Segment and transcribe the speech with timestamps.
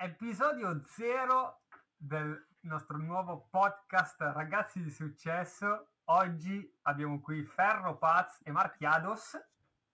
[0.00, 1.62] episodio zero
[1.96, 5.88] del nostro nuovo podcast Ragazzi di Successo.
[6.04, 9.32] Oggi abbiamo qui Ferro Paz e Marchiados,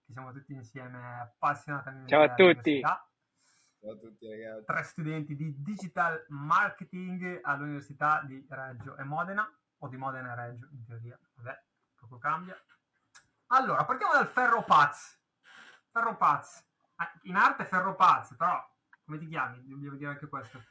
[0.04, 2.08] che siamo tutti insieme appassionatamente.
[2.08, 2.80] Ciao a tutti.
[2.80, 4.64] Ciao a tutti ragazzi.
[4.66, 10.68] Tre studenti di Digital Marketing all'Università di Reggio e Modena, o di Modena e Reggio
[10.70, 11.62] in teoria, vabbè,
[11.96, 12.62] poco cambia.
[13.46, 15.18] Allora, partiamo dal Ferro Paz.
[15.90, 16.62] Ferro Paz,
[16.96, 18.72] ah, in arte Ferro Paz, però
[19.04, 19.62] come ti chiami?
[19.64, 20.62] Devo dire anche questo.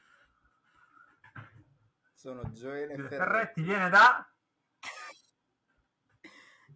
[2.13, 3.15] Sono Gioele Ferretti.
[3.15, 4.27] Ferretti viene da...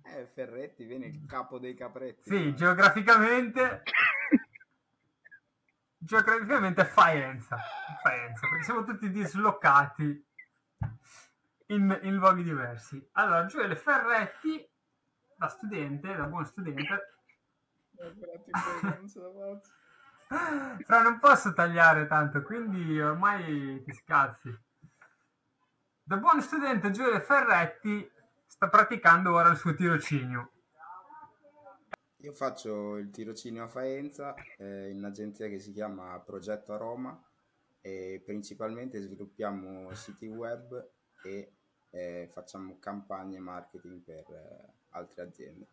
[0.03, 2.29] Eh, Ferretti viene il capo dei capretti.
[2.29, 3.83] Sì, geograficamente...
[5.97, 7.57] geograficamente Faenza.
[8.01, 10.25] Faenza, perché siamo tutti dislocati
[11.67, 13.09] in, in luoghi diversi.
[13.13, 14.69] Allora, Gioele Ferretti,
[15.35, 17.15] da studente, da buon studente...
[20.27, 24.55] Però non posso tagliare tanto, quindi ormai ti scazzi.
[26.03, 28.09] Da buon studente Giulio Ferretti
[28.45, 30.51] sta praticando ora il suo tirocinio.
[32.21, 37.21] Io faccio il tirocinio a Faenza eh, in un'agenzia che si chiama Progetto a Roma
[37.79, 40.91] e principalmente sviluppiamo siti web
[41.23, 41.53] e
[41.91, 45.67] eh, facciamo campagne marketing per eh, altre aziende.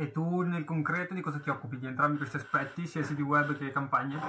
[0.00, 1.76] E tu nel concreto di cosa ti occupi?
[1.76, 4.20] Di entrambi questi aspetti, sia siti web che campagne?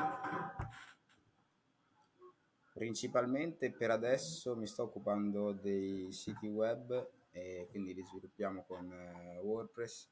[2.73, 9.37] Principalmente per adesso mi sto occupando dei siti web e quindi li sviluppiamo con eh,
[9.43, 10.09] WordPress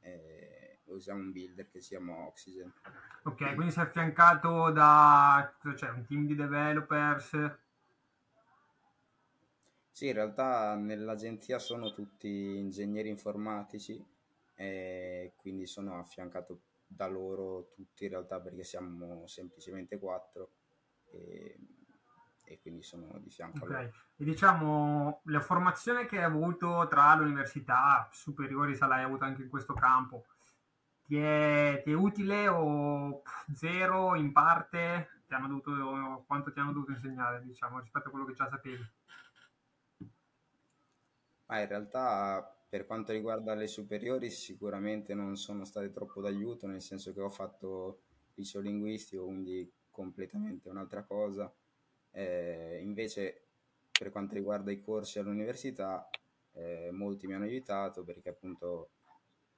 [0.00, 2.70] e usiamo un builder che si chiama Oxygen.
[3.22, 7.30] Ok, quindi sei affiancato da cioè, un team di developers?
[9.90, 14.12] Sì, in realtà nell'agenzia sono tutti ingegneri informatici
[14.54, 20.52] e quindi sono affiancato da loro tutti in realtà perché siamo semplicemente quattro
[21.10, 21.58] e,
[22.44, 23.76] e quindi sono di fianco okay.
[23.76, 23.94] a loro.
[24.16, 29.48] E diciamo la formazione che hai avuto tra l'università superiori, se l'hai avuta anche in
[29.48, 30.26] questo campo,
[31.04, 35.22] ti è, ti è utile o zero in parte?
[35.26, 38.86] Ti hanno dovuto, quanto ti hanno dovuto insegnare diciamo rispetto a quello che già sapevi?
[41.46, 46.82] Ma in realtà per quanto riguarda le superiori, sicuramente non sono state troppo d'aiuto, nel
[46.82, 48.00] senso che ho fatto
[48.34, 51.54] liceo linguistico, quindi completamente un'altra cosa.
[52.10, 53.44] Eh, invece,
[53.96, 56.10] per quanto riguarda i corsi all'università,
[56.54, 58.90] eh, molti mi hanno aiutato perché appunto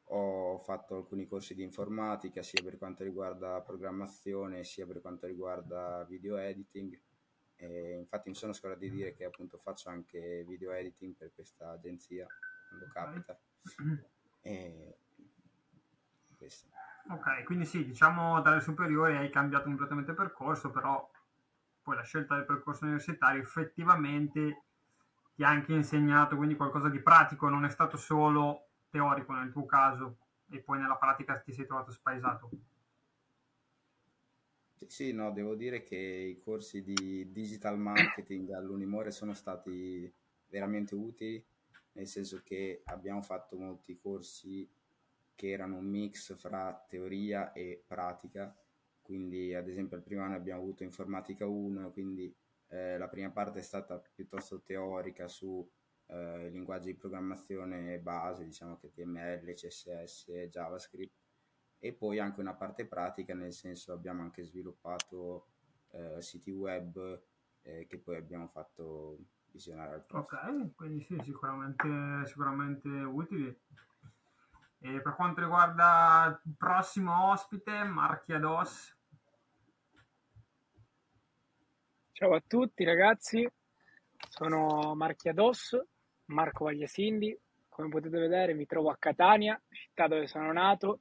[0.09, 6.04] ho fatto alcuni corsi di informatica sia per quanto riguarda programmazione sia per quanto riguarda
[6.04, 7.00] video editing.
[7.56, 11.71] E infatti mi sono scordato di dire che appunto faccio anche video editing per questa
[11.71, 12.27] agenzia
[12.69, 13.38] quando capita.
[14.43, 14.99] E.
[17.09, 21.09] Ok, quindi sì, diciamo dalle superiori hai cambiato completamente percorso, però
[21.82, 24.65] poi la scelta del percorso universitario effettivamente
[25.34, 29.66] ti ha anche insegnato quindi qualcosa di pratico, non è stato solo teorico nel tuo
[29.66, 30.19] caso
[30.50, 32.50] e poi nella pratica ti sei trovato spaesato.
[34.87, 40.12] Sì, no, devo dire che i corsi di digital marketing all'Unimore sono stati
[40.48, 41.44] veramente utili
[41.97, 44.71] nel senso che abbiamo fatto molti corsi
[45.34, 48.55] che erano un mix fra teoria e pratica,
[49.03, 52.34] quindi ad esempio al primo anno abbiamo avuto informatica 1, quindi
[52.69, 55.69] eh, la prima parte è stata piuttosto teorica su
[56.07, 61.15] eh, linguaggi di programmazione base, diciamo che HTML, CSS, JavaScript,
[61.78, 65.49] e poi anche una parte pratica, nel senso abbiamo anche sviluppato
[65.91, 67.23] eh, siti web
[67.63, 69.19] eh, che poi abbiamo fatto
[69.56, 70.41] visionare al prossimo.
[70.41, 73.59] Ok, quindi sì, sicuramente, sicuramente utili.
[74.78, 78.95] E per quanto riguarda il prossimo ospite, Marchiados.
[82.12, 83.47] Ciao a tutti ragazzi,
[84.28, 85.78] sono Marchiados,
[86.27, 87.39] Marco Vagliasindi.
[87.69, 91.00] Come potete vedere mi trovo a Catania, città dove sono nato.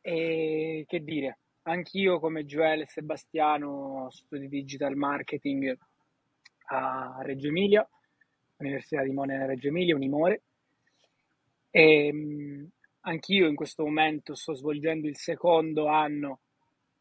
[0.00, 5.76] E che dire, anch'io come Joel e Sebastiano studio digital marketing
[6.68, 7.88] a Reggio Emilia,
[8.58, 10.42] Università di Modena Reggio Emilia, Unimore.
[11.70, 12.68] E, mh,
[13.00, 16.40] anch'io in questo momento sto svolgendo il secondo anno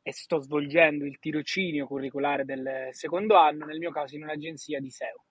[0.01, 4.89] e sto svolgendo il tirocinio curricolare del secondo anno, nel mio caso in un'agenzia di
[4.89, 5.25] SEO.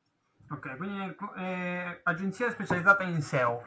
[0.51, 3.63] Ok, quindi eh, agenzia specializzata in SEO.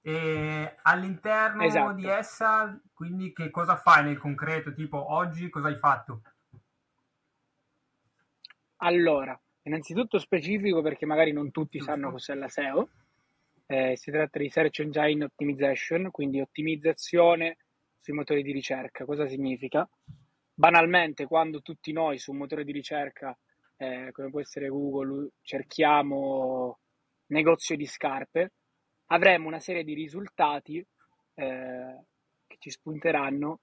[0.00, 1.94] E all'interno esatto.
[1.94, 4.72] di essa, quindi che cosa fai nel concreto?
[4.74, 6.22] Tipo oggi cosa hai fatto?
[8.76, 12.88] Allora, Innanzitutto specifico perché magari non tutti sanno cos'è la SEO.
[13.66, 17.56] Eh, si tratta di Search Engine Optimization, quindi ottimizzazione
[17.98, 19.04] sui motori di ricerca.
[19.04, 19.88] Cosa significa?
[20.54, 23.36] banalmente quando tutti noi su un motore di ricerca
[23.76, 26.78] eh, come può essere Google cerchiamo
[27.26, 28.52] negozio di scarpe
[29.06, 30.78] avremo una serie di risultati
[31.34, 32.04] eh,
[32.46, 33.60] che ci spunteranno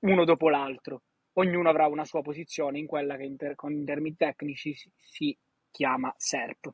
[0.00, 1.02] uno dopo l'altro
[1.38, 5.36] ognuno avrà una sua posizione in quella che inter- con termini tecnici si, si
[5.70, 6.72] chiama SERP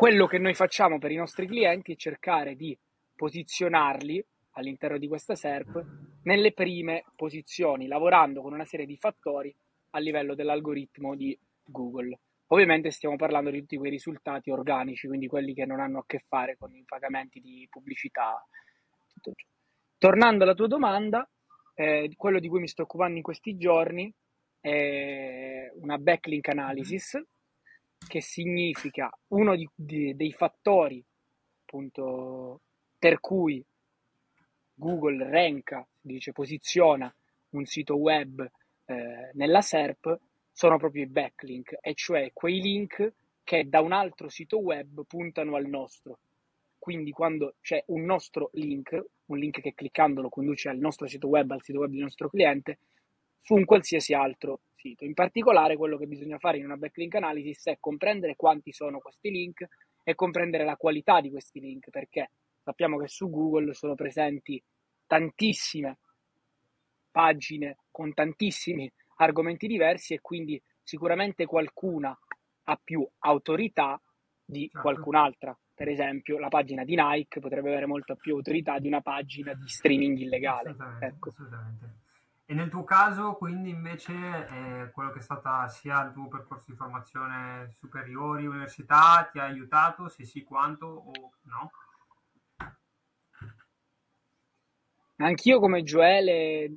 [0.00, 2.74] quello che noi facciamo per i nostri clienti è cercare di
[3.14, 5.84] posizionarli all'interno di questa SERP
[6.22, 9.54] nelle prime posizioni, lavorando con una serie di fattori
[9.90, 12.18] a livello dell'algoritmo di Google.
[12.46, 16.24] Ovviamente stiamo parlando di tutti quei risultati organici, quindi quelli che non hanno a che
[16.26, 18.42] fare con i pagamenti di pubblicità.
[19.98, 21.28] Tornando alla tua domanda,
[21.80, 24.12] eh, quello di cui mi sto occupando in questi giorni
[24.60, 27.18] è una backlink analysis,
[28.06, 31.02] che significa uno di, di, dei fattori
[31.62, 32.60] appunto
[32.98, 33.64] per cui
[34.74, 37.14] Google ranka, dice posiziona
[37.50, 38.46] un sito web
[38.84, 40.18] eh, nella SERP
[40.52, 45.56] sono proprio i backlink, e cioè quei link che da un altro sito web puntano
[45.56, 46.18] al nostro.
[46.78, 51.50] Quindi quando c'è un nostro link, un link che cliccandolo conduce al nostro sito web,
[51.50, 52.78] al sito web del nostro cliente,
[53.40, 55.04] su un qualsiasi altro sito.
[55.04, 59.30] In particolare quello che bisogna fare in una backlink analysis è comprendere quanti sono questi
[59.30, 59.66] link
[60.02, 62.30] e comprendere la qualità di questi link, perché
[62.62, 64.62] sappiamo che su Google sono presenti
[65.06, 65.98] tantissime
[67.10, 72.16] pagine con tantissimi argomenti diversi e quindi sicuramente qualcuna
[72.64, 74.00] ha più autorità
[74.44, 74.80] di certo.
[74.80, 75.58] qualcun'altra.
[75.80, 79.66] Per esempio, la pagina di Nike potrebbe avere molta più autorità di una pagina di
[79.66, 80.68] streaming illegale.
[80.68, 81.28] Assolutamente, ecco.
[81.30, 81.94] assolutamente.
[82.44, 86.66] E nel tuo caso, quindi, invece, eh, quello che è stata sia il tuo percorso
[86.68, 90.08] di formazione superiori, università, ti ha aiutato?
[90.08, 91.12] Se sì, quanto o
[91.44, 91.70] no?
[95.16, 96.76] Anch'io come Gioele,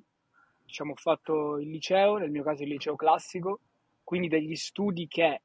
[0.64, 3.60] diciamo, ho fatto il liceo, nel mio caso il liceo classico,
[4.02, 5.42] quindi degli studi che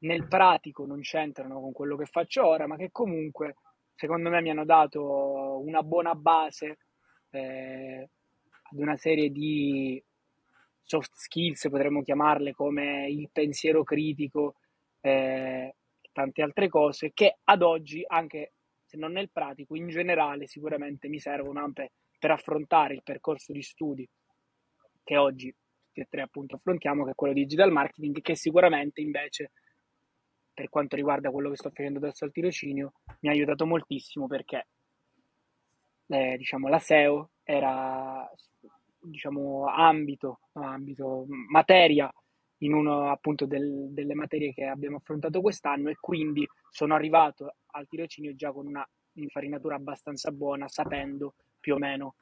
[0.00, 3.56] nel pratico non c'entrano con quello che faccio ora, ma che comunque,
[3.94, 6.78] secondo me, mi hanno dato una buona base
[7.30, 8.08] eh,
[8.70, 10.02] ad una serie di
[10.82, 14.56] soft skills, potremmo chiamarle come il pensiero critico
[15.00, 15.74] eh,
[16.12, 18.52] tante altre cose, che ad oggi, anche
[18.84, 23.62] se non nel pratico, in generale sicuramente mi servono anche per affrontare il percorso di
[23.62, 24.08] studi
[25.02, 25.54] che oggi
[25.90, 29.52] tutti e tre appunto affrontiamo, che è quello di digital marketing, che sicuramente invece
[30.60, 34.66] per quanto riguarda quello che sto facendo adesso al tirocinio mi ha aiutato moltissimo perché
[36.08, 38.30] eh, diciamo la SEO era
[39.00, 42.12] diciamo, ambito, ambito, materia
[42.58, 47.88] in uno appunto del, delle materie che abbiamo affrontato quest'anno e quindi sono arrivato al
[47.88, 52.16] tirocinio già con una infarinatura abbastanza buona, sapendo più o meno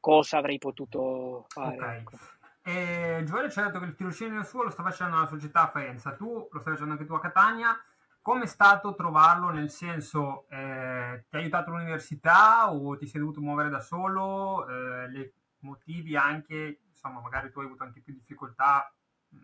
[0.00, 1.76] cosa avrei potuto fare.
[1.76, 1.98] Okay.
[1.98, 2.16] Ecco.
[2.64, 5.70] E Gioele ci ha detto che il tirocinio suo lo sta facendo una società a
[5.70, 7.76] Faenza, tu lo stai facendo anche tu a Catania.
[8.20, 9.50] Come è stato trovarlo?
[9.50, 14.68] Nel senso, eh, ti ha aiutato l'università o ti sei dovuto muovere da solo?
[14.68, 18.94] Eh, le motivi anche, insomma, magari tu hai avuto anche più difficoltà
[19.28, 19.38] mh,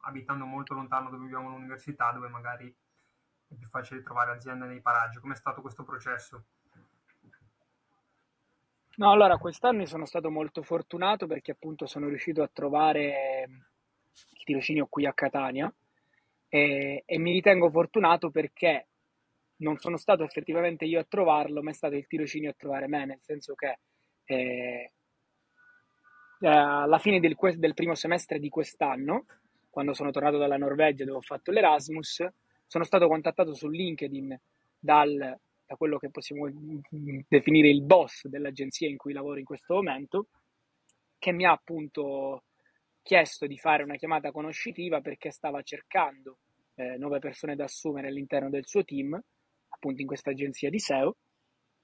[0.00, 2.74] abitando molto lontano dove viviamo l'università, dove magari
[3.46, 5.20] è più facile trovare aziende nei paraggi.
[5.20, 6.46] Come è stato questo processo?
[8.96, 13.48] No, allora quest'anno sono stato molto fortunato perché appunto sono riuscito a trovare
[14.12, 15.72] il tirocinio qui a Catania
[16.48, 18.88] e, e mi ritengo fortunato perché
[19.60, 23.06] non sono stato effettivamente io a trovarlo, ma è stato il tirocinio a trovare me,
[23.06, 23.78] nel senso che
[24.24, 24.92] eh,
[26.40, 29.26] eh, alla fine del, del, primo semestre di quest'anno,
[29.68, 32.26] quando sono tornato dalla Norvegia dove ho fatto l'Erasmus,
[32.66, 34.38] sono stato contattato su LinkedIn
[34.78, 35.38] dal,
[35.70, 36.50] da quello che possiamo
[37.28, 40.26] definire il boss dell'agenzia in cui lavoro in questo momento,
[41.16, 42.42] che mi ha appunto
[43.00, 46.38] chiesto di fare una chiamata conoscitiva perché stava cercando
[46.74, 49.16] eh, nuove persone da assumere all'interno del suo team,
[49.68, 51.16] appunto in questa agenzia di SEO.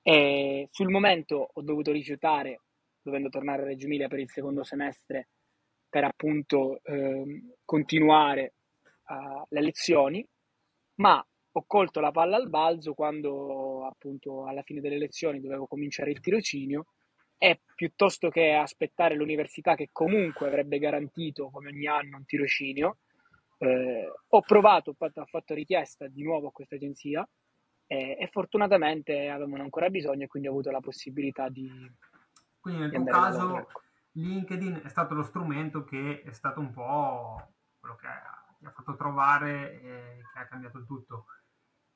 [0.03, 2.63] E sul momento ho dovuto rifiutare
[3.01, 5.29] dovendo tornare a Reggio Emilia per il secondo semestre
[5.89, 8.55] per appunto eh, continuare
[9.07, 10.27] uh, le lezioni,
[10.97, 11.25] ma
[11.59, 16.21] ho colto la palla al balzo quando appunto alla fine delle lezioni dovevo cominciare il
[16.21, 16.89] tirocinio
[17.39, 22.99] e piuttosto che aspettare l'università che comunque avrebbe garantito come ogni anno un tirocinio,
[23.59, 27.27] eh, ho provato, ho fatto, ho fatto, richiesta di nuovo a questa agenzia
[27.87, 31.71] e, e fortunatamente avevano ancora bisogno e quindi ho avuto la possibilità di,
[32.59, 33.81] quindi nel tuo caso ecco.
[34.13, 38.09] LinkedIn è stato lo strumento che è stato un po' quello che
[38.59, 41.27] ti ha fatto trovare e che ha cambiato il tutto.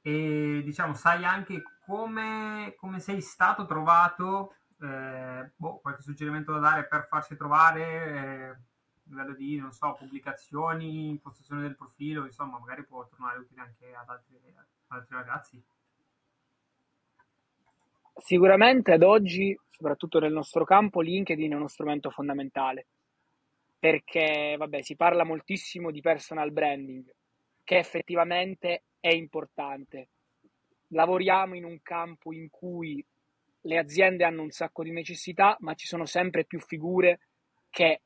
[0.02, 6.86] E diciamo, sai anche come, come sei stato trovato eh, boh, qualche suggerimento da dare
[6.86, 8.58] per farsi trovare eh, a
[9.04, 14.08] livello di, non so, pubblicazioni, impostazione del profilo, insomma, magari può tornare utile anche ad
[14.08, 15.62] altri, ad altri ragazzi.
[18.16, 22.86] Sicuramente ad oggi, soprattutto nel nostro campo, LinkedIn è uno strumento fondamentale
[23.80, 27.10] perché vabbè, si parla moltissimo di personal branding,
[27.70, 30.08] che effettivamente è importante.
[30.88, 33.00] Lavoriamo in un campo in cui
[33.60, 37.20] le aziende hanno un sacco di necessità, ma ci sono sempre più figure
[37.70, 38.00] che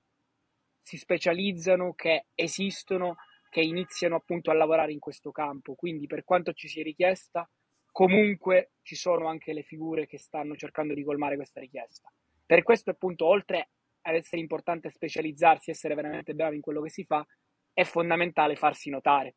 [0.82, 3.16] si specializzano, che esistono,
[3.48, 5.72] che iniziano appunto a lavorare in questo campo.
[5.72, 7.48] Quindi per quanto ci sia richiesta,
[7.90, 12.12] comunque ci sono anche le figure che stanno cercando di colmare questa richiesta.
[12.44, 13.70] Per questo appunto, oltre
[14.02, 17.26] ad essere importante specializzarsi, essere veramente bravi in quello che si fa,
[17.72, 19.36] è fondamentale farsi notare.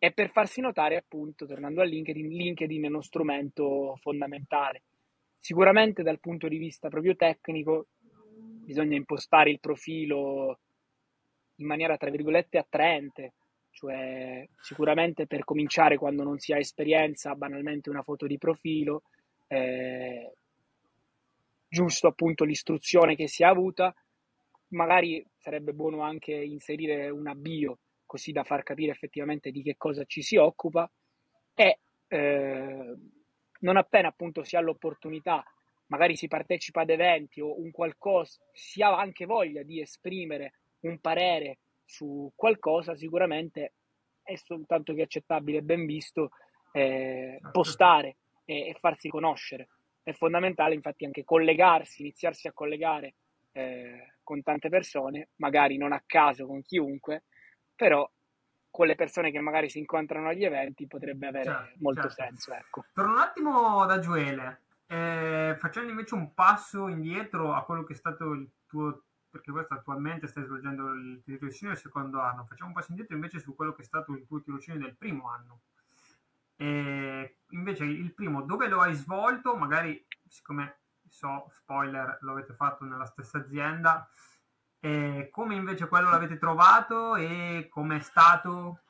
[0.00, 4.82] E per farsi notare, appunto, tornando a LinkedIn, LinkedIn è uno strumento fondamentale.
[5.40, 7.88] Sicuramente dal punto di vista proprio tecnico
[8.64, 10.60] bisogna impostare il profilo
[11.56, 13.32] in maniera, tra virgolette, attraente,
[13.70, 19.02] cioè sicuramente per cominciare quando non si ha esperienza, banalmente una foto di profilo,
[19.48, 20.32] eh,
[21.66, 23.92] giusto appunto l'istruzione che si è avuta,
[24.68, 30.04] magari sarebbe buono anche inserire una bio così da far capire effettivamente di che cosa
[30.06, 30.90] ci si occupa
[31.54, 32.96] e eh,
[33.60, 35.44] non appena appunto si ha l'opportunità,
[35.88, 40.98] magari si partecipa ad eventi o un qualcosa, si ha anche voglia di esprimere un
[41.00, 43.74] parere su qualcosa, sicuramente
[44.22, 46.30] è soltanto che accettabile e ben visto
[46.72, 47.50] eh, certo.
[47.50, 49.68] postare e, e farsi conoscere.
[50.02, 53.14] È fondamentale infatti anche collegarsi, iniziarsi a collegare
[53.52, 57.24] eh, con tante persone, magari non a caso con chiunque,
[57.78, 58.10] però
[58.70, 62.22] con le persone che magari si incontrano agli eventi potrebbe avere certo, molto certo.
[62.22, 62.52] senso.
[62.52, 62.84] Ecco.
[62.92, 67.96] Torno un attimo da Gioele, eh, facendo invece un passo indietro a quello che è
[67.96, 72.74] stato il tuo, perché questo attualmente stai svolgendo il tirocinio del secondo anno, facciamo un
[72.74, 75.60] passo indietro invece su quello che è stato il tuo tirocinio del primo anno.
[76.56, 79.54] E invece il primo, dove lo hai svolto?
[79.56, 84.08] Magari, siccome so, spoiler, lo avete fatto nella stessa azienda.
[84.80, 88.82] E come invece quello l'avete trovato e come è stato?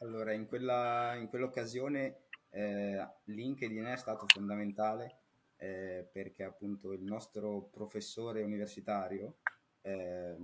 [0.00, 5.18] Allora, in, quella, in quell'occasione eh, LinkedIn è stato fondamentale
[5.56, 9.38] eh, perché appunto il nostro professore universitario
[9.82, 10.36] eh,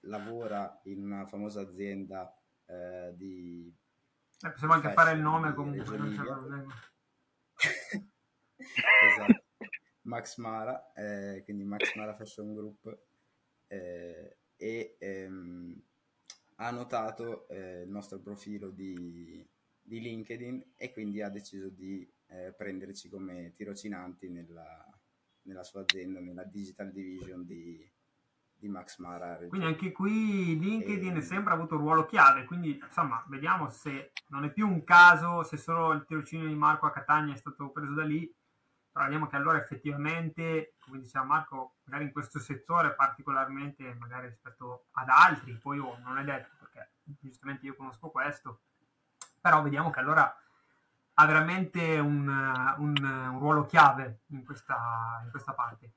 [0.00, 2.34] lavora in una famosa azienda
[2.66, 3.72] eh, di...
[4.40, 6.72] Eh, possiamo anche fare il nome comunque, non c'è problema.
[10.12, 12.98] Max Mara, eh, quindi Max Mara Fashion Group,
[13.68, 15.82] eh, e ehm,
[16.56, 19.48] ha notato eh, il nostro profilo di,
[19.80, 24.86] di, LinkedIn e quindi ha deciso di eh, prenderci come tirocinanti nella,
[25.44, 27.90] nella sua azienda, nella Digital Division di,
[28.54, 29.38] di Max Mara.
[29.48, 31.22] Quindi anche qui LinkedIn e...
[31.22, 35.42] sempre ha avuto un ruolo chiave, quindi insomma vediamo se non è più un caso,
[35.42, 38.30] se solo il tirocinio di Marco a Catania è stato preso da lì,
[38.92, 44.86] però vediamo che allora effettivamente, come diceva Marco, magari in questo settore particolarmente, magari rispetto
[44.92, 48.60] ad altri, poi oh, non è detto perché giustamente io conosco questo,
[49.40, 50.36] però vediamo che allora
[51.14, 55.94] ha veramente un, un, un ruolo chiave in questa, in questa parte.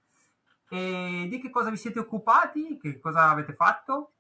[0.70, 2.78] E di che cosa vi siete occupati?
[2.78, 4.14] Che cosa avete fatto?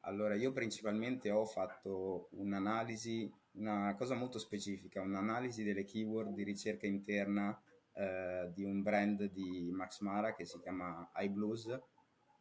[0.00, 6.86] Allora, io principalmente ho fatto un'analisi, una cosa molto specifica, un'analisi delle keyword di ricerca
[6.86, 7.60] interna
[7.92, 11.78] eh, di un brand di Max Mara che si chiama iBlues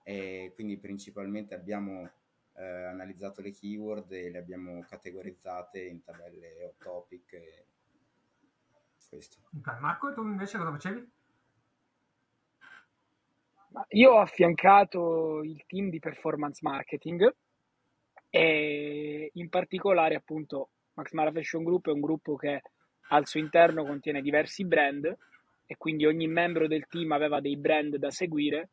[0.03, 2.09] e quindi principalmente abbiamo
[2.55, 7.33] eh, analizzato le keyword e le abbiamo categorizzate in tabelle o topic.
[7.33, 7.65] E
[9.11, 9.37] questo.
[9.57, 11.11] Ok, Marco, tu invece cosa facevi?
[13.89, 17.33] Io ho affiancato il team di performance marketing
[18.29, 20.69] e in particolare appunto
[21.01, 22.61] Max Mara Fashion Group è un gruppo che
[23.09, 25.05] al suo interno contiene diversi brand
[25.65, 28.69] e quindi ogni membro del team aveva dei brand da seguire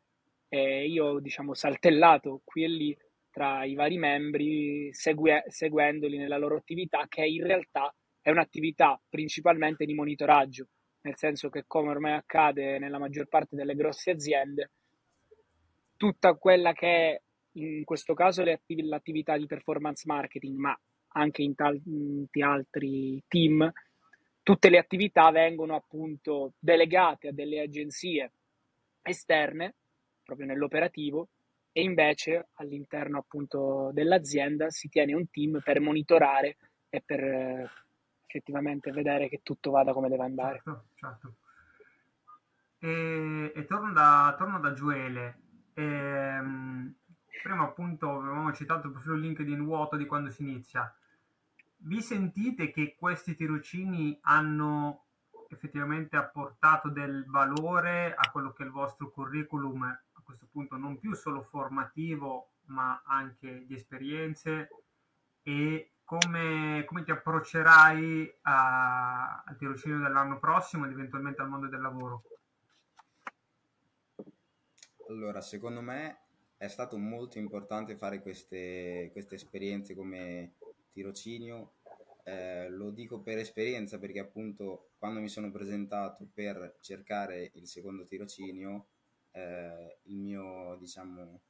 [0.49, 2.97] e io ho diciamo saltellato qui e lì
[3.30, 9.85] tra i vari membri segue- seguendoli nella loro attività che in realtà è un'attività principalmente
[9.85, 10.68] di monitoraggio
[11.02, 14.70] nel senso che come ormai accade nella maggior parte delle grosse aziende
[15.97, 17.20] tutta quella che è
[17.52, 20.78] in questo caso l'attività di performance marketing, ma
[21.18, 23.70] anche in tanti altri team,
[24.42, 28.32] tutte le attività vengono appunto delegate a delle agenzie
[29.02, 29.75] esterne,
[30.25, 31.28] proprio nell'operativo,
[31.72, 36.56] e invece all'interno appunto dell'azienda si tiene un team per monitorare
[36.88, 37.70] e per
[38.26, 40.62] effettivamente vedere che tutto vada come deve andare.
[40.64, 41.34] Certo, certo.
[42.78, 45.40] E, e torno, da, torno da Gioele.
[45.75, 45.82] E,
[46.38, 46.94] um,
[47.42, 50.92] prima appunto avevamo citato il profilo LinkedIn vuoto di quando si inizia.
[51.80, 55.06] Vi sentite che questi tirocini hanno
[55.49, 60.99] effettivamente apportato del valore a quello che è il vostro curriculum, a questo punto non
[60.99, 64.68] più solo formativo, ma anche di esperienze
[65.42, 71.80] e come, come ti approccerai a, al tirocinio dell'anno prossimo ed eventualmente al mondo del
[71.80, 72.23] lavoro?
[75.08, 76.20] Allora, secondo me
[76.58, 80.54] è stato molto importante fare queste, queste esperienze come
[80.99, 81.75] tirocinio
[82.25, 88.05] eh, lo dico per esperienza perché appunto quando mi sono presentato per cercare il secondo
[88.05, 88.88] tirocinio,
[89.31, 91.40] eh, il mio, diciamo,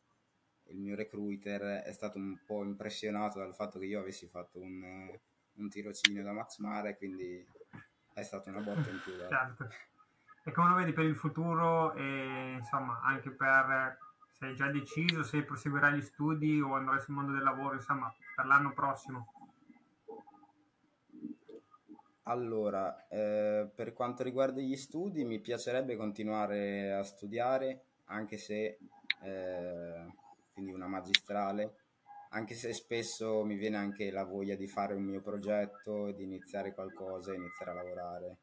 [0.64, 5.11] il mio recruiter è stato un po' impressionato dal fatto che io avessi fatto un,
[5.55, 7.45] un tirocinio da Max Mare, quindi
[8.14, 9.14] è stata una botta in più.
[9.17, 9.69] Certo.
[10.45, 13.99] E come lo vedi per il futuro e insomma anche per
[14.38, 18.14] se hai già deciso se proseguirai gli studi o andrai sul mondo del lavoro, insomma,
[18.37, 19.33] per l'anno prossimo?
[22.28, 28.78] Allora, eh, per quanto riguarda gli studi, mi piacerebbe continuare a studiare, anche se,
[29.23, 30.06] eh,
[30.52, 31.76] quindi una magistrale,
[32.30, 36.75] anche se spesso mi viene anche la voglia di fare un mio progetto, di iniziare
[36.75, 38.37] qualcosa, iniziare a lavorare.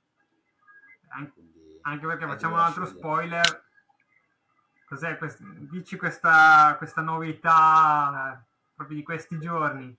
[1.33, 3.63] Quindi, anche perché facciamo un altro spoiler.
[4.87, 9.95] Cos'è quest- dici questa, questa novità proprio di questi giorni?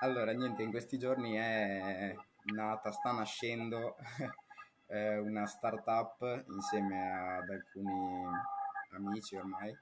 [0.00, 2.14] Allora, niente, in questi giorni è
[2.52, 3.96] nata, sta nascendo
[4.88, 8.26] una startup insieme ad alcuni
[8.92, 9.74] amici ormai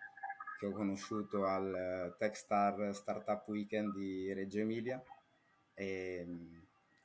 [0.59, 5.03] che ho conosciuto al Techstar Startup Weekend di Reggio Emilia
[5.75, 6.27] e,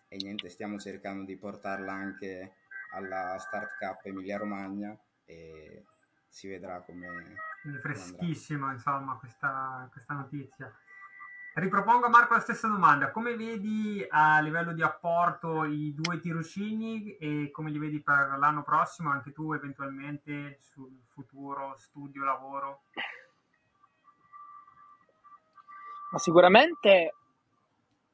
[0.08, 2.54] e niente, stiamo cercando di portarla anche
[2.92, 5.84] alla Start Cup Emilia Romagna e
[6.28, 7.36] si vedrà come...
[7.62, 10.72] Quindi freschissima insomma questa, questa notizia.
[11.60, 13.12] Ripropongo a Marco la stessa domanda.
[13.12, 18.64] Come vedi a livello di apporto i due tirocini e come li vedi per l'anno
[18.64, 22.84] prossimo, anche tu eventualmente sul futuro studio, lavoro?
[26.12, 27.14] Ma sicuramente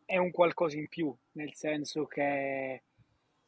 [0.06, 2.82] è un qualcosa in più, nel senso che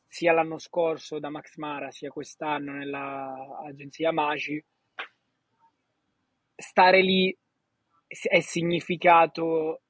[0.08, 4.64] sia l'anno scorso da Max Mara, sia quest'anno nell'agenzia Magi,
[6.56, 7.36] stare lì
[8.08, 9.82] è significato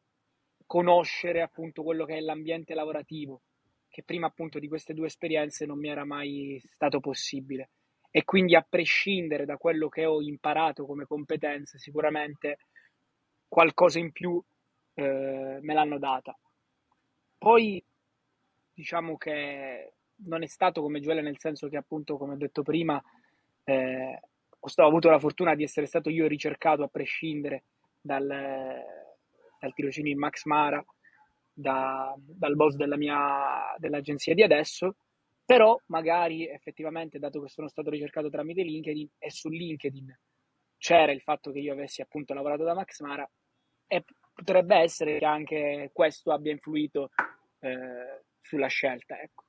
[0.68, 3.42] conoscere appunto quello che è l'ambiente lavorativo,
[3.90, 7.70] che prima appunto di queste due esperienze non mi era mai stato possibile.
[8.12, 12.58] E quindi a prescindere da quello che ho imparato come competenze, sicuramente
[13.48, 14.42] qualcosa in più
[14.94, 16.38] eh, me l'hanno data.
[17.38, 17.84] Poi
[18.74, 19.94] diciamo che
[20.26, 23.02] non è stato come Gioele nel senso che appunto come ho detto prima
[23.64, 24.20] eh,
[24.60, 27.64] ho avuto la fortuna di essere stato io ricercato a prescindere
[28.02, 28.28] dal,
[29.60, 30.84] dal tirocinio in Max Mara,
[31.54, 34.96] da, dal boss della mia, dell'agenzia di adesso,
[35.44, 40.20] però magari effettivamente, dato che sono stato ricercato tramite LinkedIn e su LinkedIn
[40.78, 43.28] c'era il fatto che io avessi appunto lavorato da Max Mara
[43.88, 47.12] e potrebbe essere che anche questo abbia influito
[47.60, 49.20] eh, sulla scelta.
[49.20, 49.46] Ecco.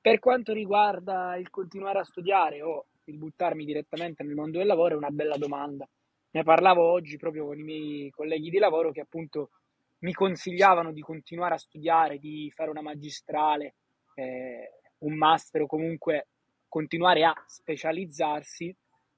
[0.00, 4.94] Per quanto riguarda il continuare a studiare o il buttarmi direttamente nel mondo del lavoro,
[4.94, 5.88] è una bella domanda.
[6.34, 9.50] Ne parlavo oggi proprio con i miei colleghi di lavoro che appunto
[9.98, 13.74] mi consigliavano di continuare a studiare, di fare una magistrale,
[14.14, 16.28] eh, un master o comunque
[16.68, 18.74] continuare a specializzarsi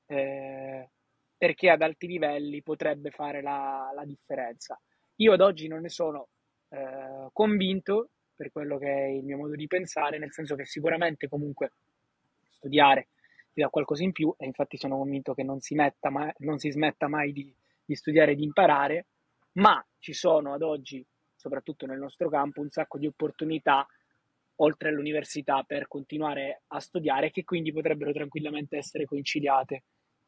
[0.06, 0.90] eh,
[1.38, 4.78] perché ad alti livelli potrebbe fare la, la, differenza.
[5.16, 6.28] Io ad oggi non ne sono
[6.70, 11.28] eh, convinto per quello che è il mio modo di pensare, nel senso che sicuramente
[11.28, 11.70] comunque
[12.50, 13.06] studiare
[13.54, 15.92] ti dà qualcosa in più e infatti sono convinto che non si, mai,
[16.38, 19.06] non si smetta mai di, di studiare e di imparare,
[19.52, 23.86] ma ci sono ad oggi, soprattutto nel nostro campo, un sacco di opportunità
[24.56, 29.84] oltre all'università per continuare a studiare che quindi potrebbero tranquillamente essere conciliate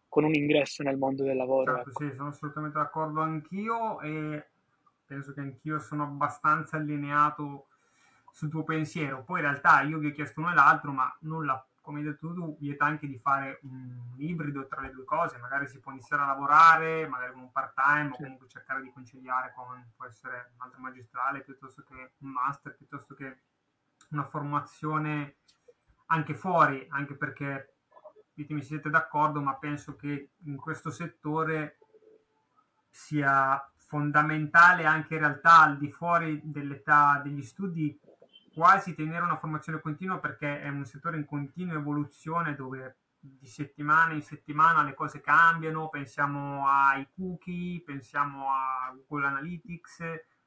[0.09, 1.75] con un ingresso nel mondo del lavoro.
[1.75, 2.05] Certo, ecco.
[2.05, 4.47] sì, sono assolutamente d'accordo anch'io e
[5.05, 7.67] penso che anch'io sono abbastanza allineato
[8.31, 9.25] sul tuo pensiero.
[9.25, 12.33] Poi in realtà io vi ho chiesto uno e l'altro, ma nulla come hai detto
[12.35, 16.25] tu, vieta anche di fare un ibrido tra le due cose, magari si può iniziare
[16.25, 20.81] a lavorare, magari con un part-time o comunque cercare di conciliare con, può essere un'altra
[20.81, 23.39] magistrale piuttosto che un master, piuttosto che
[24.11, 25.37] una formazione
[26.07, 27.77] anche fuori, anche perché
[28.35, 31.79] ditemi se siete d'accordo, ma penso che in questo settore
[32.91, 37.97] sia fondamentale anche in realtà al di fuori dell'età degli studi
[38.57, 44.15] quasi tenere una formazione continua perché è un settore in continua evoluzione dove di settimana
[44.15, 49.99] in settimana le cose cambiano, pensiamo ai cookie, pensiamo a Google Analytics,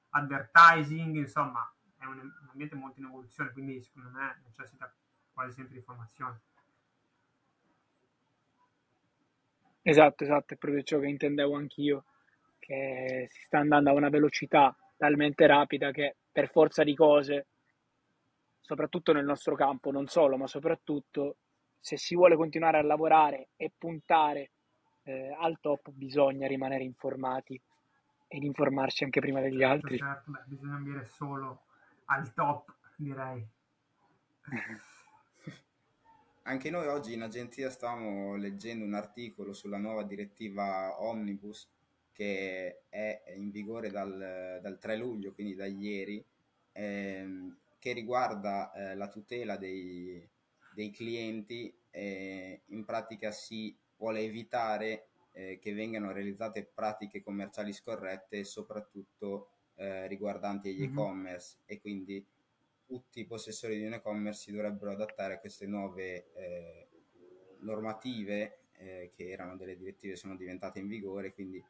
[0.10, 2.20] advertising, insomma è un,
[2.50, 4.92] ambiente molto in evoluzione, quindi secondo me necessita
[5.32, 6.42] quasi sempre di formazione.
[9.84, 12.06] Esatto, esatto, è proprio ciò che intendevo anch'io,
[12.58, 17.46] che si sta andando a una velocità talmente rapida che per forza di cose,
[18.70, 21.38] soprattutto nel nostro campo, non solo, ma soprattutto
[21.80, 24.52] se si vuole continuare a lavorare e puntare
[25.06, 27.60] eh, al top, bisogna rimanere informati
[28.28, 29.98] ed informarsi anche prima degli certo, altri.
[29.98, 31.64] Certo, beh, bisogna ambire solo
[32.06, 33.44] al top, direi.
[36.44, 41.68] Anche noi oggi in agenzia stavamo leggendo un articolo sulla nuova direttiva Omnibus
[42.12, 46.24] che è in vigore dal, dal 3 luglio, quindi da ieri,
[46.72, 50.28] ehm, che riguarda eh, la tutela dei,
[50.74, 58.44] dei clienti e in pratica si vuole evitare eh, che vengano realizzate pratiche commerciali scorrette,
[58.44, 60.92] soprattutto eh, riguardanti gli mm-hmm.
[60.92, 62.26] e-commerce e quindi
[62.86, 66.88] tutti i possessori di un e-commerce si dovrebbero adattare a queste nuove eh,
[67.60, 71.64] normative eh, che erano delle direttive sono diventate in vigore, quindi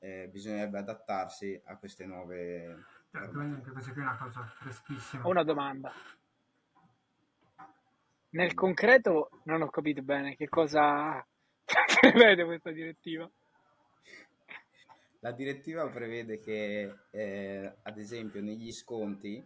[0.00, 5.26] eh, bisognerebbe adattarsi a queste nuove certo, anche questa qui è una cosa freschissima.
[5.26, 5.92] Una domanda.
[8.30, 11.24] Nel concreto non ho capito bene che cosa
[12.00, 13.30] prevede questa direttiva.
[15.20, 19.44] La direttiva prevede che, eh, ad esempio, negli sconti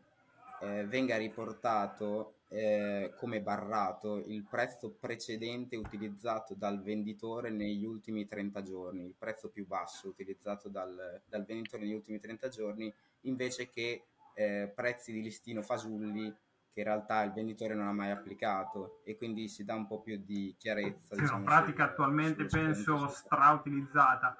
[0.60, 8.62] eh, venga riportato eh, come barrato il prezzo precedente utilizzato dal venditore negli ultimi 30
[8.62, 14.06] giorni, il prezzo più basso utilizzato dal, dal venditore negli ultimi 30 giorni, invece che
[14.34, 16.34] eh, prezzi di listino fasulli
[16.72, 20.00] che in realtà il venditore non ha mai applicato e quindi si dà un po'
[20.00, 21.14] più di chiarezza.
[21.14, 24.36] Sì, diciamo, una pratica su, attualmente penso strautilizzata.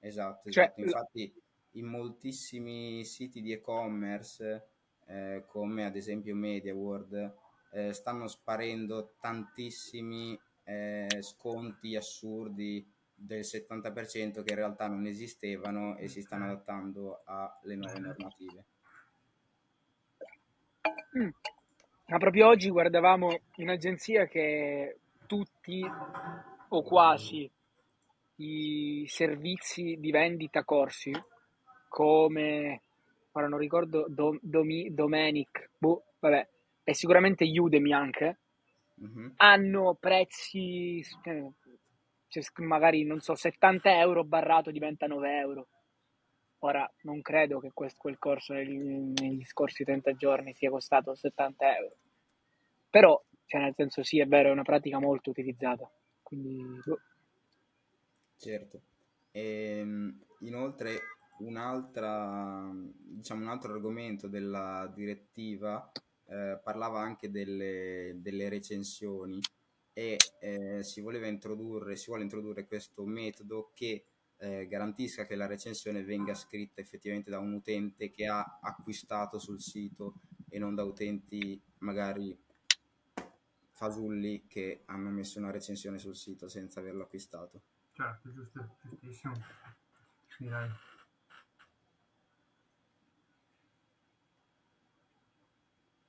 [0.00, 0.80] Esatto, cioè, esatto.
[0.80, 4.75] infatti in moltissimi siti di e-commerce
[5.06, 7.34] eh, come ad esempio MediaWorld
[7.72, 16.08] eh, stanno sparendo tantissimi eh, sconti assurdi del 70% che in realtà non esistevano e
[16.08, 18.64] si stanno adattando alle nuove normative.
[21.18, 21.28] Mm.
[22.08, 25.84] Ma proprio oggi guardavamo in agenzia che tutti
[26.68, 27.50] o quasi
[28.36, 31.10] i servizi di vendita corsi
[31.88, 32.82] come
[33.38, 36.48] ora non ricordo Do, Domi, Domenic boh, vabbè
[36.84, 38.38] e sicuramente Udemy anche
[39.00, 39.28] mm-hmm.
[39.36, 41.52] hanno prezzi eh,
[42.28, 45.66] cioè, magari non so 70 euro barrato diventa 9 euro
[46.60, 51.76] Ora non credo che questo, quel corso negli, negli, scorsi 30 giorni sia costato 70
[51.76, 51.96] euro,
[52.88, 55.88] però, cioè nel senso sì, è vero, è una pratica molto utilizzata.
[56.22, 57.00] Quindi, boh.
[58.38, 58.80] Certo.
[59.30, 60.98] E, ehm, inoltre,
[61.38, 65.90] un'altra, diciamo, un altro argomento della direttiva
[66.26, 69.40] eh, parlava anche delle, delle recensioni
[69.92, 74.06] e eh, si voleva introdurre, si vuole introdurre questo metodo che
[74.38, 79.60] eh, garantisca che la recensione venga scritta effettivamente da un utente che ha acquistato sul
[79.60, 82.38] sito e non da utenti magari
[83.72, 87.62] fasulli che hanno messo una recensione sul sito senza averlo acquistato.
[87.92, 89.34] Certo, giusto, giustissimo.
[90.38, 90.70] Direi.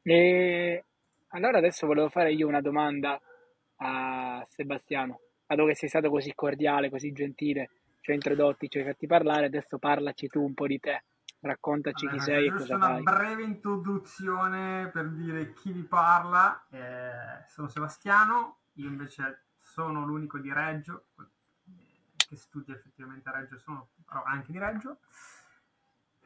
[0.10, 0.86] E
[1.32, 3.20] allora adesso volevo fare io una domanda
[3.80, 8.86] a Sebastiano, dato che sei stato così cordiale, così gentile ci hai introdotti, ci hai
[8.86, 11.04] fatti parlare, adesso parlaci tu un po' di te,
[11.42, 13.02] raccontaci allora, chi sei e cosa fai.
[13.02, 20.38] Una breve introduzione per dire chi vi parla, eh, sono Sebastiano, io invece sono l'unico
[20.38, 21.08] di Reggio,
[22.16, 25.00] che studia effettivamente a Reggio, sono però anche di Reggio.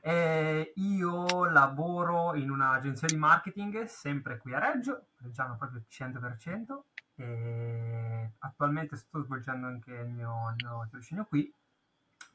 [0.04, 6.84] Eh, io lavoro in un'agenzia di marketing sempre qui a Reggio, Reggiano proprio 100%.
[7.16, 11.54] E attualmente sto svolgendo anche il mio, il mio tirocinio qui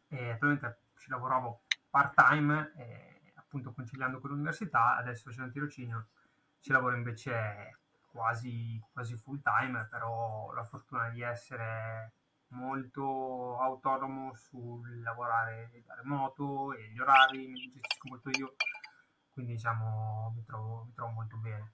[0.09, 2.73] e attualmente ci lavoravo part time
[3.57, 6.09] appunto conciliando con l'università, adesso c'è un tirocinio,
[6.61, 12.13] ci lavoro invece quasi, quasi full time, però ho la fortuna di essere
[12.49, 18.55] molto autonomo sul lavorare da remoto e gli orari mi gestisco molto io,
[19.33, 21.73] quindi diciamo mi trovo, mi trovo molto bene.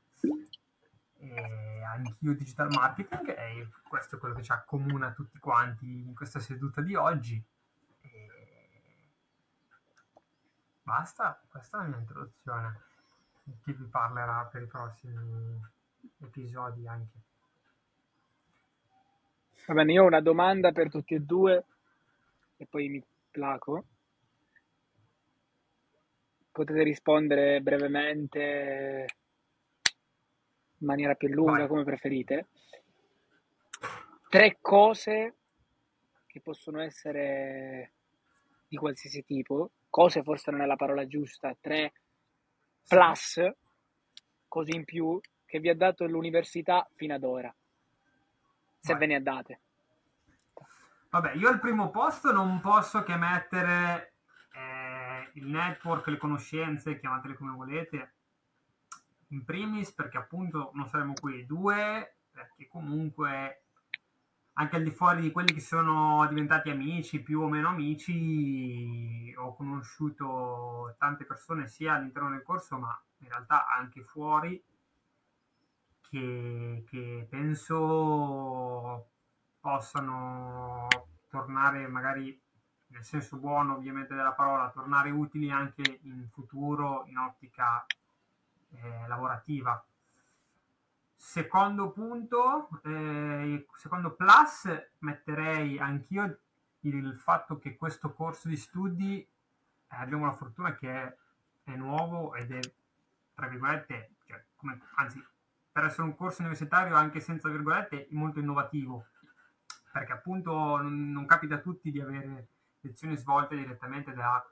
[1.18, 6.40] E anch'io digital marketing e questo è quello che ci accomuna tutti quanti in questa
[6.40, 7.44] seduta di oggi
[10.92, 12.80] basta, questa è la mia introduzione.
[13.62, 15.60] Chi vi parlerà per i prossimi
[16.20, 17.31] episodi anche.
[19.64, 21.64] Va bene, io ho una domanda per tutti e due
[22.56, 23.84] e poi mi placo.
[26.50, 29.06] Potete rispondere brevemente,
[30.78, 31.68] in maniera più lunga, Vai.
[31.68, 32.48] come preferite.
[34.28, 35.34] Tre cose
[36.26, 37.92] che possono essere
[38.66, 41.92] di qualsiasi tipo, cose forse non è la parola giusta, tre
[42.88, 43.40] plus,
[44.48, 47.54] così in più, che vi ha dato l'università fino ad ora,
[48.82, 49.60] se ve ne date.
[51.10, 54.14] Vabbè, io al primo posto non posso che mettere
[54.54, 58.14] eh, il network, le conoscenze, chiamatele come volete,
[59.28, 63.66] in primis perché appunto non saremo qui, due perché comunque
[64.54, 69.54] anche al di fuori di quelli che sono diventati amici, più o meno amici, ho
[69.54, 74.62] conosciuto tante persone sia all'interno del corso ma in realtà anche fuori
[76.12, 79.08] che, che penso
[79.60, 80.86] possano
[81.28, 82.38] tornare magari
[82.88, 87.86] nel senso buono ovviamente della parola, tornare utili anche in futuro in ottica
[88.72, 89.82] eh, lavorativa.
[91.14, 96.38] Secondo punto, eh, secondo plus, metterei anch'io
[96.80, 99.26] il fatto che questo corso di studi eh,
[99.88, 101.16] abbiamo la fortuna che è,
[101.64, 102.60] è, nuovo ed è,
[103.34, 105.24] tra virgolette, cioè, come, anzi,
[105.72, 109.06] per essere un corso universitario anche senza virgolette, molto innovativo.
[109.90, 112.48] Perché appunto non, non capita a tutti di avere
[112.80, 114.44] lezioni svolte direttamente da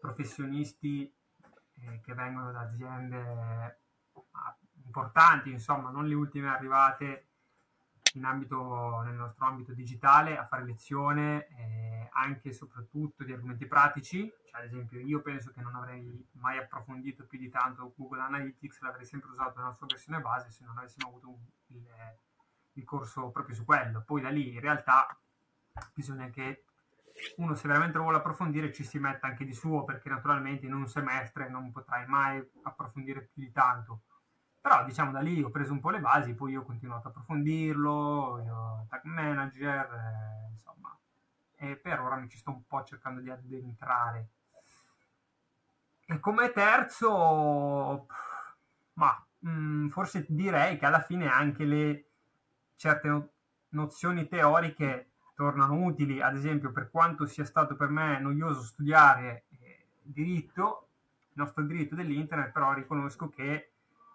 [0.00, 1.12] professionisti
[1.74, 3.80] eh, che vengono da aziende
[4.32, 7.31] ah, importanti, insomma, non le ultime arrivate
[8.20, 14.30] ambito, nel nostro ambito digitale a fare lezione eh, anche e soprattutto di argomenti pratici.
[14.44, 18.80] Cioè, ad esempio, io penso che non avrei mai approfondito più di tanto Google Analytics,
[18.80, 21.86] l'avrei sempre usato nella sua versione base se non avessimo avuto il,
[22.74, 24.02] il corso proprio su quello.
[24.02, 25.16] Poi da lì in realtà
[25.94, 26.64] bisogna che
[27.36, 30.74] uno se veramente lo vuole approfondire ci si metta anche di suo perché naturalmente in
[30.74, 34.02] un semestre non potrai mai approfondire più di tanto.
[34.62, 38.42] Però diciamo da lì ho preso un po' le basi, poi ho continuato a approfondirlo,
[38.44, 40.96] io tag manager, eh, insomma,
[41.56, 44.28] e per ora mi ci sto un po' cercando di addentrare.
[46.06, 48.06] E come terzo,
[48.92, 52.04] ma mh, mm, forse direi che alla fine anche le
[52.76, 53.30] certe
[53.70, 59.86] nozioni teoriche tornano utili, ad esempio per quanto sia stato per me noioso studiare eh,
[60.02, 60.86] diritto,
[61.18, 63.71] il nostro diritto dell'internet, però riconosco che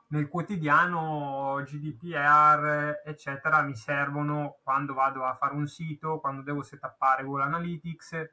[0.10, 7.24] nel quotidiano GDPR, eccetera, mi servono quando vado a fare un sito, quando devo setappare
[7.24, 8.30] Google Analytics,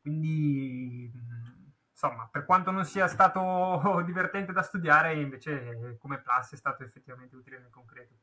[0.00, 1.10] quindi
[1.90, 7.34] insomma, per quanto non sia stato divertente da studiare, invece come plus è stato effettivamente
[7.34, 8.14] utile nel concreto.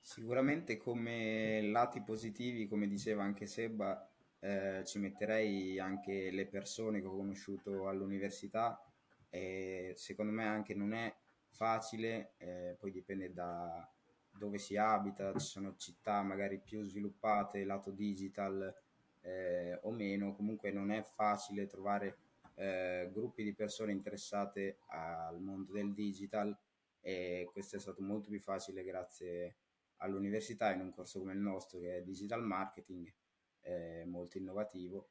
[0.00, 4.08] Sicuramente come lati positivi, come diceva anche Seba,
[4.40, 8.84] eh, ci metterei anche le persone che ho conosciuto all'università
[9.30, 11.14] e secondo me anche non è
[11.52, 13.88] facile, eh, poi dipende da
[14.30, 18.74] dove si abita, ci sono città magari più sviluppate, lato digital
[19.20, 22.18] eh, o meno, comunque non è facile trovare
[22.54, 26.56] eh, gruppi di persone interessate al mondo del digital
[27.00, 29.56] e questo è stato molto più facile grazie
[29.98, 33.12] all'università in un corso come il nostro che è digital marketing,
[33.60, 35.10] eh, molto innovativo.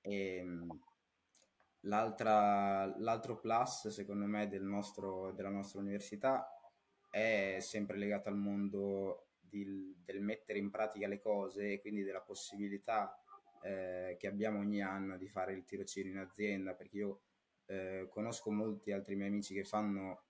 [0.00, 0.44] E,
[1.84, 6.48] ehm, l'altro plus secondo me del nostro, della nostra università
[7.10, 12.22] è sempre legato al mondo di, del mettere in pratica le cose e quindi della
[12.22, 13.16] possibilità
[13.62, 17.20] eh, che abbiamo ogni anno di fare il tirocinio in azienda perché io
[17.66, 20.24] eh, conosco molti altri miei amici che fanno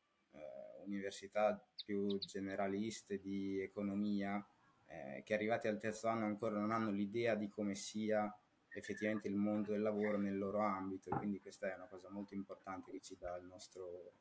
[0.85, 4.45] università più generaliste di economia
[4.87, 8.33] eh, che arrivati al terzo anno ancora non hanno l'idea di come sia
[8.79, 12.35] effettivamente il mondo del lavoro nel loro ambito e quindi questa è una cosa molto
[12.35, 14.13] importante che ci dà il nostro,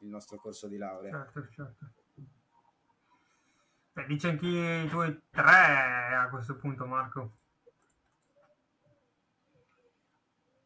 [0.00, 1.10] il nostro corso di laurea.
[1.32, 1.86] Certo, certo.
[3.92, 7.32] Beh, dice anche i tuoi tre a questo punto Marco.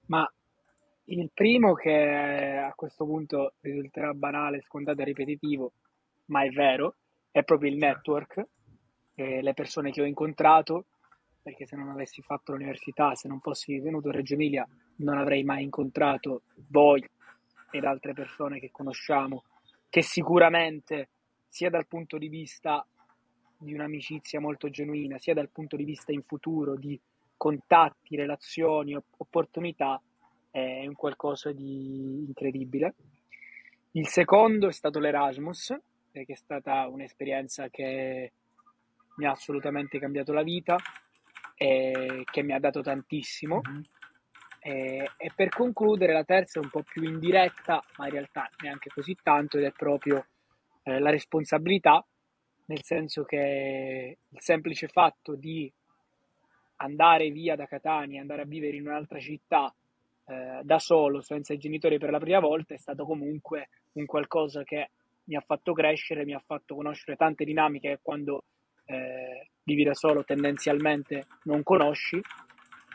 [0.06, 0.28] Ma
[1.04, 5.72] il primo che a questo punto risulterà banale, scontato e ripetitivo,
[6.26, 6.96] ma è vero,
[7.30, 8.44] è proprio il network,
[9.14, 10.86] eh, le persone che ho incontrato,
[11.42, 15.42] perché se non avessi fatto l'università, se non fossi venuto a Reggio Emilia, non avrei
[15.42, 17.04] mai incontrato voi
[17.70, 19.44] ed altre persone che conosciamo,
[19.88, 21.08] che sicuramente
[21.48, 22.86] sia dal punto di vista
[23.58, 26.98] di un'amicizia molto genuina, sia dal punto di vista in futuro di
[27.36, 30.00] contatti, relazioni, opportunità,
[30.50, 32.94] è un qualcosa di incredibile.
[33.92, 35.74] Il secondo è stato l'Erasmus,
[36.12, 38.32] che è stata un'esperienza che
[39.16, 40.76] mi ha assolutamente cambiato la vita
[41.62, 43.60] e che mi ha dato tantissimo.
[43.68, 43.80] Mm-hmm.
[44.62, 48.88] E, e, per concludere, la terza è un po' più indiretta, ma in realtà neanche
[48.88, 50.24] così tanto, ed è proprio
[50.84, 52.02] eh, la responsabilità,
[52.64, 55.70] nel senso che il semplice fatto di
[56.76, 59.74] andare via da Catania, andare a vivere in un'altra città
[60.24, 64.64] eh, da solo, senza i genitori per la prima volta, è stato comunque un qualcosa
[64.64, 64.92] che
[65.24, 68.44] mi ha fatto crescere, mi ha fatto conoscere tante dinamiche che quando
[68.86, 72.20] eh, vivi da solo tendenzialmente non conosci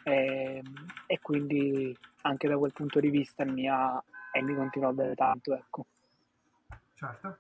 [0.03, 4.89] e, ehm, e, quindi anche da quel punto di vista mi ha e mi continua
[4.89, 5.85] a dare tanto ecco.
[6.93, 7.39] Certo.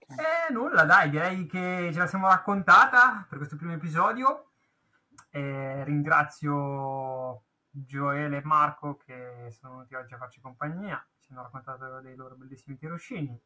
[0.00, 4.44] E nulla dai direi che ce la siamo raccontata per questo primo episodio.
[5.30, 12.00] E ringrazio Gioele e Marco che sono venuti oggi a farci compagnia ci hanno raccontato
[12.00, 13.38] dei loro bellissimi tirocini.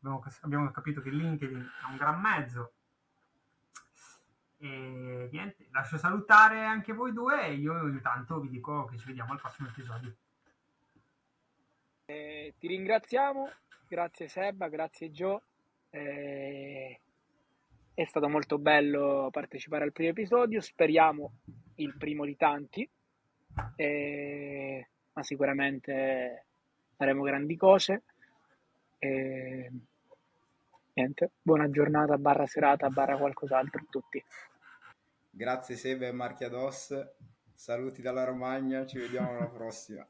[0.00, 2.74] Abbiamo, abbiamo capito che LinkedIn è un gran mezzo
[4.60, 9.32] e niente, lascio salutare anche voi due e io intanto vi dico che ci vediamo
[9.32, 10.14] al prossimo episodio.
[12.06, 13.50] Eh, ti ringraziamo,
[13.86, 15.42] grazie Seba, grazie Gio.
[15.90, 17.00] Eh,
[17.94, 21.32] è stato molto bello partecipare al primo episodio, speriamo
[21.76, 22.88] il primo di tanti,
[23.76, 26.46] eh, ma sicuramente
[26.96, 28.02] faremo grandi cose.
[30.98, 34.24] Niente, buona giornata, barra serata, barra qualcos'altro a tutti.
[35.30, 36.92] Grazie Sebe e Marchiados,
[37.54, 40.04] saluti dalla Romagna, ci vediamo alla prossima.